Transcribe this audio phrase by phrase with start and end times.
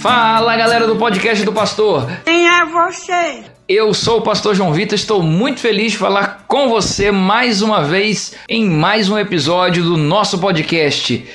[0.00, 2.06] Fala galera do podcast do Pastor.
[2.24, 3.44] Quem é você?
[3.68, 7.82] Eu sou o Pastor João Vitor, estou muito feliz de falar com você mais uma
[7.82, 11.26] vez em mais um episódio do nosso podcast.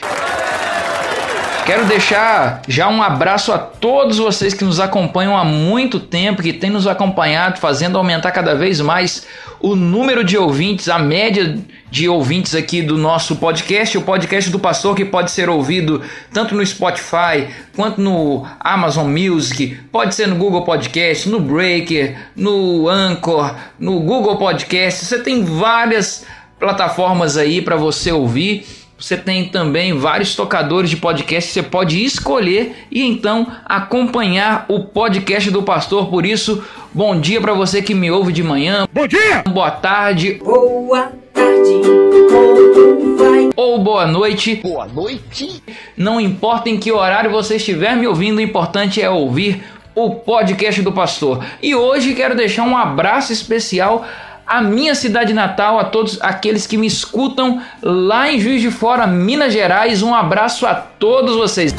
[1.65, 6.51] Quero deixar já um abraço a todos vocês que nos acompanham há muito tempo, que
[6.51, 9.27] têm nos acompanhado, fazendo aumentar cada vez mais
[9.59, 11.57] o número de ouvintes, a média
[11.89, 16.01] de ouvintes aqui do nosso podcast, o podcast do pastor que pode ser ouvido
[16.33, 22.89] tanto no Spotify quanto no Amazon Music, pode ser no Google Podcast, no Breaker, no
[22.89, 25.05] Anchor, no Google Podcast.
[25.05, 26.25] Você tem várias
[26.59, 28.80] plataformas aí para você ouvir.
[29.01, 34.81] Você tem também vários tocadores de podcast que você pode escolher e então acompanhar o
[34.81, 36.07] podcast do pastor.
[36.07, 38.87] Por isso, bom dia para você que me ouve de manhã.
[38.93, 39.43] Bom dia!
[39.49, 40.35] Boa tarde.
[40.35, 41.81] Boa tarde,
[42.29, 43.49] como vai?
[43.55, 44.57] Ou boa noite.
[44.57, 45.63] Boa noite!
[45.97, 49.63] Não importa em que horário você estiver me ouvindo, o importante é ouvir
[49.95, 51.43] o podcast do pastor.
[51.59, 54.05] E hoje quero deixar um abraço especial
[54.51, 59.07] à minha cidade natal, a todos aqueles que me escutam lá em Juiz de Fora,
[59.07, 60.03] Minas Gerais.
[60.03, 61.73] Um abraço a todos vocês.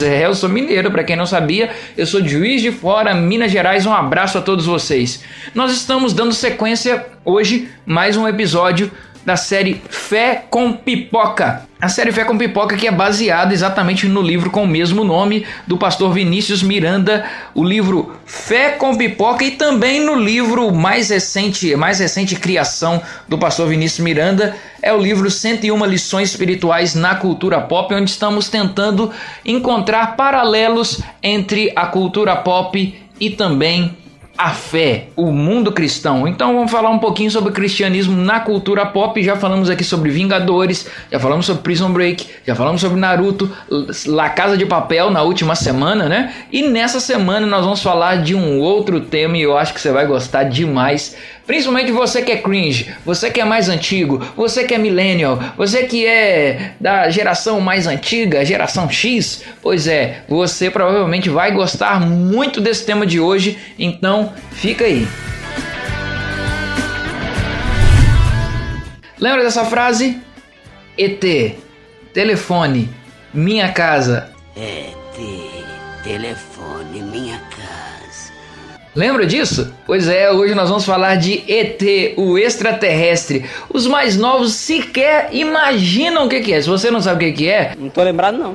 [0.00, 3.52] É, eu sou mineiro, para quem não sabia, eu sou de Juiz de Fora, Minas
[3.52, 3.86] Gerais.
[3.86, 5.22] Um abraço a todos vocês.
[5.54, 8.90] Nós estamos dando sequência hoje mais um episódio
[9.24, 11.68] da série Fé com Pipoca.
[11.80, 15.46] A série Fé com Pipoca que é baseada exatamente no livro com o mesmo nome
[15.66, 21.74] do pastor Vinícius Miranda, o livro Fé com Pipoca e também no livro mais recente,
[21.76, 27.60] mais recente criação do pastor Vinícius Miranda, é o livro 101 lições espirituais na cultura
[27.60, 29.10] pop, onde estamos tentando
[29.44, 33.96] encontrar paralelos entre a cultura pop e também
[34.40, 36.26] a fé, o mundo cristão.
[36.26, 39.22] Então vamos falar um pouquinho sobre cristianismo na cultura pop.
[39.22, 43.54] Já falamos aqui sobre Vingadores, já falamos sobre Prison Break, já falamos sobre Naruto,
[44.06, 46.32] La Casa de Papel na última semana, né?
[46.50, 49.92] E nessa semana nós vamos falar de um outro tema e eu acho que você
[49.92, 51.14] vai gostar demais.
[51.46, 55.82] Principalmente você que é cringe, você que é mais antigo, você que é millennial, você
[55.82, 62.60] que é da geração mais antiga, geração X, pois é, você provavelmente vai gostar muito
[62.60, 65.06] desse tema de hoje, então fica aí.
[69.18, 70.18] Lembra dessa frase?
[70.96, 71.54] ET,
[72.12, 72.88] telefone,
[73.34, 74.30] minha casa.
[74.56, 78.32] ET, telefone, minha casa.
[78.94, 79.72] Lembra disso?
[79.86, 83.44] Pois é, hoje nós vamos falar de ET, o extraterrestre.
[83.68, 86.62] Os mais novos sequer imaginam o que que é.
[86.62, 88.54] Se você não sabe o que que é, Não tô lembrado, não.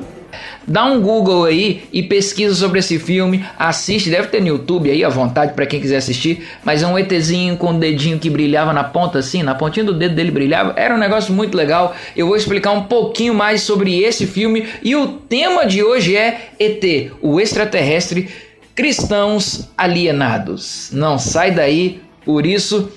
[0.68, 5.04] Dá um Google aí e pesquisa sobre esse filme, assiste, deve ter no YouTube aí
[5.04, 8.74] à vontade para quem quiser assistir, mas é um ETzinho com o dedinho que brilhava
[8.74, 11.96] na ponta assim, na pontinha do dedo dele brilhava, era um negócio muito legal.
[12.16, 16.50] Eu vou explicar um pouquinho mais sobre esse filme e o tema de hoje é
[16.60, 18.30] ET, o extraterrestre,
[18.74, 20.90] cristãos alienados.
[20.92, 22.92] Não sai daí, por isso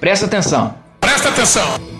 [0.00, 0.74] presta atenção.
[1.00, 1.99] Presta atenção!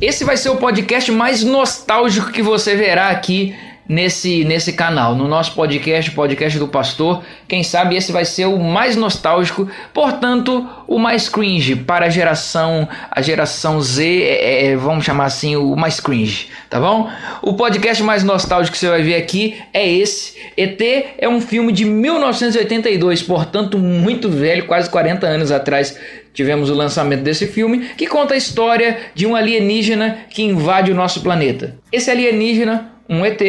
[0.00, 3.54] Esse vai ser o podcast mais nostálgico que você verá aqui
[3.86, 7.22] nesse, nesse canal, no nosso podcast, podcast do pastor.
[7.46, 12.88] Quem sabe esse vai ser o mais nostálgico, portanto, o mais cringe para a geração,
[13.10, 17.10] a geração Z, é, é, vamos chamar assim, o mais cringe, tá bom?
[17.42, 20.34] O podcast mais nostálgico que você vai ver aqui é esse.
[20.56, 20.80] ET
[21.18, 25.94] é um filme de 1982, portanto, muito velho, quase 40 anos atrás
[26.32, 30.94] tivemos o lançamento desse filme, que conta a história de um alienígena que invade o
[30.94, 31.76] nosso planeta.
[31.92, 33.40] Esse alienígena, um ET,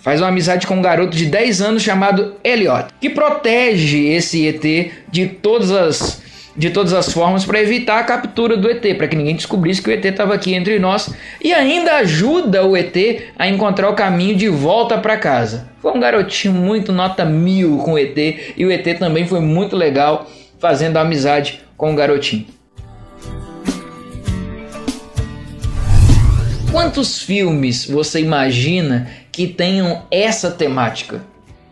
[0.00, 4.92] faz uma amizade com um garoto de 10 anos chamado Elliot, que protege esse ET
[5.10, 6.20] de todas as
[6.56, 9.88] de todas as formas para evitar a captura do ET, para que ninguém descobrisse que
[9.88, 12.94] o ET estava aqui entre nós e ainda ajuda o ET
[13.38, 15.68] a encontrar o caminho de volta para casa.
[15.80, 18.16] Foi um garotinho muito nota mil com o ET
[18.56, 22.44] e o ET também foi muito legal fazendo amizade com o garotinho.
[26.70, 31.22] Quantos filmes você imagina que tenham essa temática?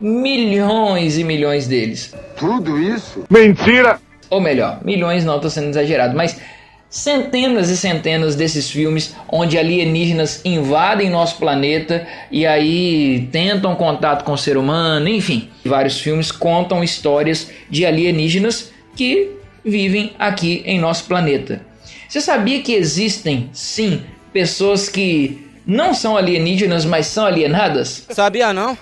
[0.01, 2.15] Milhões e milhões deles.
[2.39, 3.25] Tudo isso?
[3.29, 4.01] Mentira!
[4.31, 6.41] Ou melhor, milhões não estou sendo exagerado, mas
[6.89, 14.33] centenas e centenas desses filmes onde alienígenas invadem nosso planeta e aí tentam contato com
[14.33, 15.51] o ser humano, enfim.
[15.67, 19.37] Vários filmes contam histórias de alienígenas que
[19.69, 21.63] vivem aqui em nosso planeta.
[22.09, 28.07] Você sabia que existem, sim, pessoas que não são alienígenas, mas são alienadas?
[28.11, 28.77] Sabia não?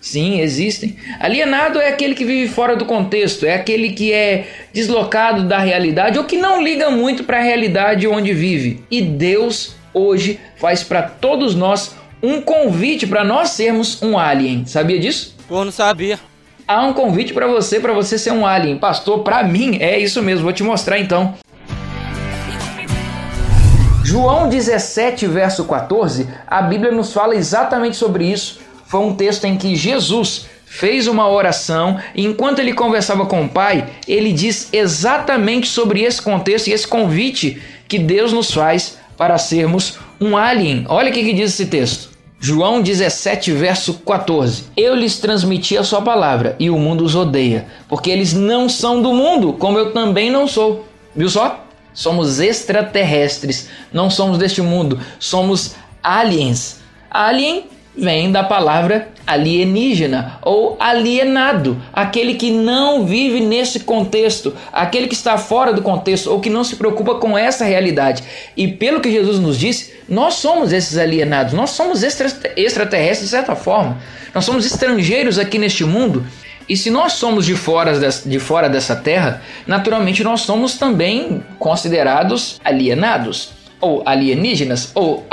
[0.00, 0.96] Sim, existem.
[1.20, 6.18] Alienado é aquele que vive fora do contexto, é aquele que é deslocado da realidade
[6.18, 8.82] ou que não liga muito para a realidade onde vive.
[8.90, 14.66] E Deus hoje faz para todos nós um convite para nós sermos um alien.
[14.66, 15.36] Sabia disso?
[15.46, 16.18] Pô, não sabia.
[16.72, 18.78] Há um convite para você, para você ser um alien.
[18.78, 20.44] Pastor, para mim é isso mesmo.
[20.44, 21.34] Vou te mostrar então.
[24.02, 28.60] João 17, verso 14, a Bíblia nos fala exatamente sobre isso.
[28.86, 33.48] Foi um texto em que Jesus fez uma oração e enquanto ele conversava com o
[33.50, 39.36] Pai, ele diz exatamente sobre esse contexto e esse convite que Deus nos faz para
[39.36, 40.86] sermos um alien.
[40.88, 42.11] Olha o que, que diz esse texto.
[42.44, 44.64] João 17, verso 14.
[44.76, 49.00] Eu lhes transmiti a sua palavra e o mundo os odeia, porque eles não são
[49.00, 50.84] do mundo, como eu também não sou.
[51.14, 51.64] Viu só?
[51.94, 56.80] Somos extraterrestres, não somos deste mundo, somos aliens.
[57.08, 57.66] Alien
[57.96, 65.38] vem da palavra alienígena ou alienado, aquele que não vive nesse contexto, aquele que está
[65.38, 68.24] fora do contexto ou que não se preocupa com essa realidade.
[68.56, 73.34] E pelo que Jesus nos disse, nós somos esses alienados, nós somos extra extraterrestres de
[73.34, 73.96] certa forma,
[74.34, 76.22] nós somos estrangeiros aqui neste mundo
[76.68, 82.60] e se nós somos de fora, de fora dessa terra, naturalmente nós somos também considerados
[82.62, 85.26] alienados, ou alienígenas, ou,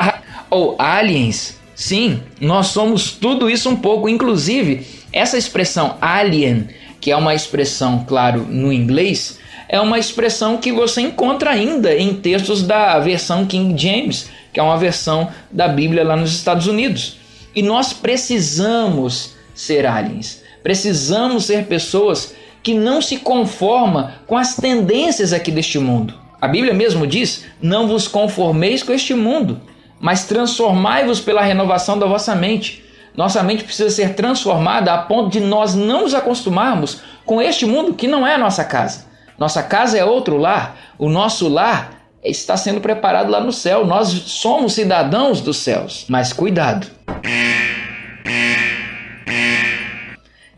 [0.50, 1.60] ou aliens.
[1.76, 4.10] Sim, nós somos tudo isso um pouco.
[4.10, 6.70] Inclusive, essa expressão alien,
[7.02, 9.40] que é uma expressão, claro, no inglês,
[9.70, 14.30] é uma expressão que você encontra ainda em textos da versão King James,
[14.60, 17.18] que é uma versão da Bíblia lá nos Estados Unidos.
[17.56, 20.44] E nós precisamos ser aliens.
[20.62, 26.14] Precisamos ser pessoas que não se conformam com as tendências aqui deste mundo.
[26.42, 29.62] A Bíblia mesmo diz: "Não vos conformeis com este mundo,
[29.98, 32.84] mas transformai-vos pela renovação da vossa mente".
[33.16, 37.94] Nossa mente precisa ser transformada a ponto de nós não nos acostumarmos com este mundo
[37.94, 39.06] que não é a nossa casa.
[39.38, 40.76] Nossa casa é outro lar.
[40.98, 43.86] O nosso lar está sendo preparado lá no céu.
[43.86, 46.06] Nós somos cidadãos dos céus.
[46.08, 46.88] Mas cuidado.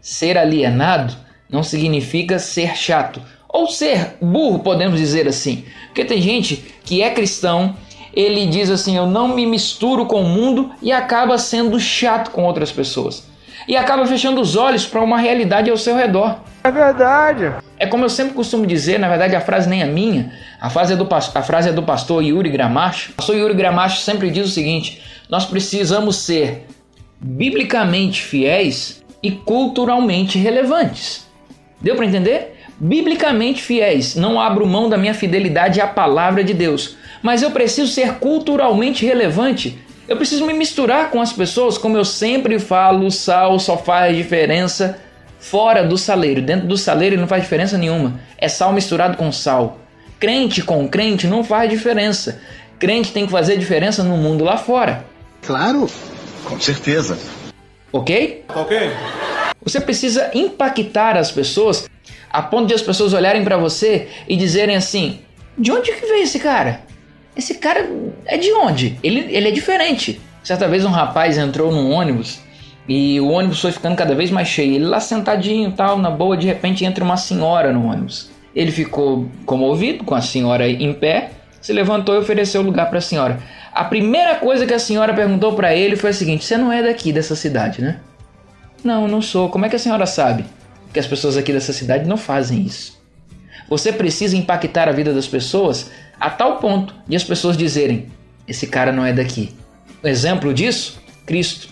[0.02, 1.16] Ser alienado
[1.50, 5.66] não significa ser chato ou ser burro, podemos dizer assim.
[5.88, 7.76] Porque tem gente que é cristão,
[8.14, 12.44] ele diz assim: Eu não me misturo com o mundo e acaba sendo chato com
[12.44, 13.30] outras pessoas.
[13.68, 16.40] E acaba fechando os olhos para uma realidade ao seu redor.
[16.64, 17.52] É verdade.
[17.80, 20.94] É como eu sempre costumo dizer, na verdade a frase nem é minha, a frase
[20.94, 23.12] é do, a frase é do pastor Yuri Gramacho.
[23.12, 26.68] O pastor Yuri Gramacho sempre diz o seguinte: nós precisamos ser
[27.20, 31.28] biblicamente fiéis e culturalmente relevantes.
[31.80, 32.58] Deu para entender?
[32.80, 37.92] Biblicamente fiéis, não abro mão da minha fidelidade à palavra de Deus, mas eu preciso
[37.92, 39.80] ser culturalmente relevante.
[40.08, 44.16] Eu preciso me misturar com as pessoas, como eu sempre falo, o sal só faz
[44.16, 45.00] diferença
[45.42, 46.42] fora do saleiro.
[46.42, 48.20] Dentro do saleiro não faz diferença nenhuma.
[48.38, 49.80] É sal misturado com sal.
[50.20, 52.40] Crente com crente não faz diferença.
[52.80, 55.04] Crente tem que fazer diferença no mundo lá fora.
[55.42, 55.90] Claro,
[56.46, 57.18] com certeza.
[57.92, 58.46] Ok?
[58.56, 58.92] Ok.
[59.64, 61.90] Você precisa impactar as pessoas
[62.30, 65.20] a ponto de as pessoas olharem para você e dizerem assim:
[65.58, 66.82] de onde que veio esse cara?
[67.36, 67.90] Esse cara
[68.26, 68.98] é de onde?
[69.02, 70.22] Ele, ele é diferente.
[70.44, 72.40] Certa vez um rapaz entrou num ônibus
[72.88, 74.76] e o ônibus foi ficando cada vez mais cheio.
[74.76, 78.30] Ele lá sentadinho tal, na boa, de repente entra uma senhora no ônibus.
[78.56, 81.32] Ele ficou comovido com a senhora em pé,
[81.62, 83.40] se levantou e ofereceu lugar para a senhora.
[83.74, 86.84] A primeira coisa que a senhora perguntou para ele foi a seguinte: Você não é
[86.84, 88.00] daqui dessa cidade, né?
[88.84, 89.50] Não, não sou.
[89.50, 90.44] Como é que a senhora sabe?
[90.92, 93.00] Que as pessoas aqui dessa cidade não fazem isso.
[93.70, 98.08] Você precisa impactar a vida das pessoas a tal ponto de as pessoas dizerem:
[98.46, 99.56] Esse cara não é daqui.
[100.04, 101.00] Um exemplo disso?
[101.26, 101.71] Cristo.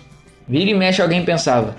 [0.50, 1.76] Vira e mexe, alguém pensava: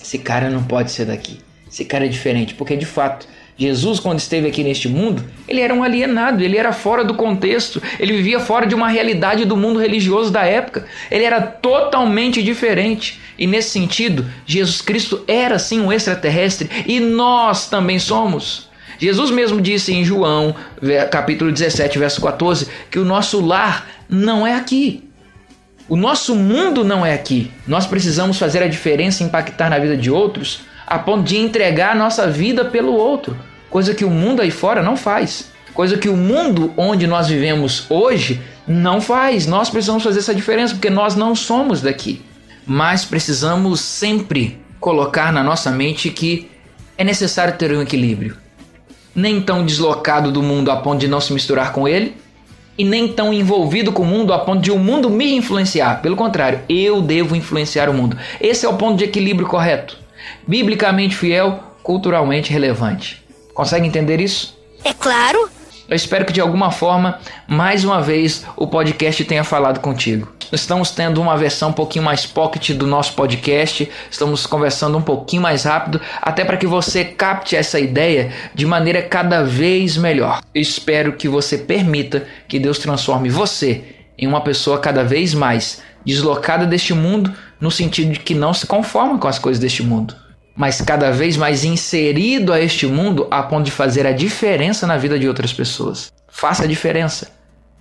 [0.00, 1.38] Esse cara não pode ser daqui.
[1.70, 3.28] Esse cara é diferente, porque de fato
[3.60, 7.82] Jesus, quando esteve aqui neste mundo, ele era um alienado, ele era fora do contexto,
[7.98, 10.86] ele vivia fora de uma realidade do mundo religioso da época.
[11.10, 13.20] Ele era totalmente diferente.
[13.38, 18.70] E nesse sentido, Jesus Cristo era sim um extraterrestre e nós também somos.
[18.98, 20.54] Jesus mesmo disse em João,
[21.10, 25.09] capítulo 17, verso 14, que o nosso lar não é aqui.
[25.90, 27.50] O nosso mundo não é aqui.
[27.66, 31.92] Nós precisamos fazer a diferença e impactar na vida de outros a ponto de entregar
[31.92, 33.36] a nossa vida pelo outro
[33.70, 37.86] coisa que o mundo aí fora não faz, coisa que o mundo onde nós vivemos
[37.88, 39.46] hoje não faz.
[39.46, 42.20] Nós precisamos fazer essa diferença porque nós não somos daqui,
[42.66, 46.50] mas precisamos sempre colocar na nossa mente que
[46.98, 48.36] é necessário ter um equilíbrio.
[49.14, 52.16] Nem tão deslocado do mundo a ponto de não se misturar com ele,
[52.80, 56.00] e nem tão envolvido com o mundo a ponto de o mundo me influenciar.
[56.00, 58.16] Pelo contrário, eu devo influenciar o mundo.
[58.40, 59.98] Esse é o ponto de equilíbrio correto.
[60.48, 63.22] Biblicamente fiel, culturalmente relevante.
[63.52, 64.56] Consegue entender isso?
[64.82, 65.50] É claro.
[65.90, 67.18] Eu espero que de alguma forma,
[67.48, 70.32] mais uma vez, o podcast tenha falado contigo.
[70.52, 75.42] Estamos tendo uma versão um pouquinho mais pocket do nosso podcast, estamos conversando um pouquinho
[75.42, 80.40] mais rápido, até para que você capte essa ideia de maneira cada vez melhor.
[80.54, 83.82] Eu espero que você permita que Deus transforme você
[84.16, 88.64] em uma pessoa cada vez mais deslocada deste mundo, no sentido de que não se
[88.64, 90.14] conforma com as coisas deste mundo,
[90.56, 94.96] mas cada vez mais inserido a este mundo a ponto de fazer a diferença na
[94.96, 96.12] vida de outras pessoas.
[96.28, 97.30] Faça a diferença.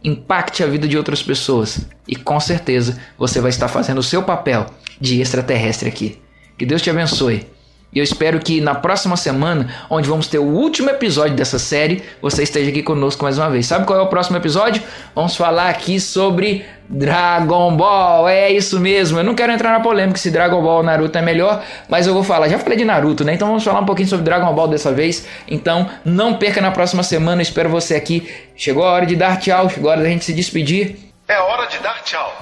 [0.03, 1.81] Impacte a vida de outras pessoas.
[2.07, 4.65] E com certeza você vai estar fazendo o seu papel
[4.99, 6.19] de extraterrestre aqui.
[6.57, 7.45] Que Deus te abençoe.
[7.91, 12.03] E eu espero que na próxima semana, onde vamos ter o último episódio dessa série,
[12.21, 13.65] você esteja aqui conosco mais uma vez.
[13.65, 14.83] Sabe qual é o próximo episódio?
[15.15, 18.29] Vamos falar aqui sobre Dragon Ball.
[18.29, 19.19] É isso mesmo.
[19.19, 22.13] Eu não quero entrar na polêmica se Dragon Ball ou Naruto é melhor, mas eu
[22.13, 22.47] vou falar.
[22.47, 23.33] Já falei de Naruto, né?
[23.33, 25.27] Então vamos falar um pouquinho sobre Dragon Ball dessa vez.
[25.47, 27.41] Então não perca na próxima semana.
[27.41, 28.31] Eu espero você aqui.
[28.55, 29.67] Chegou a hora de dar tchau.
[29.67, 30.95] Chegou a hora da gente se despedir.
[31.27, 32.33] É hora de dar tchau.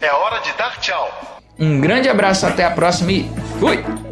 [0.00, 1.38] É hora de dar tchau.
[1.58, 3.30] Um grande abraço, até a próxima e
[3.60, 4.09] fui!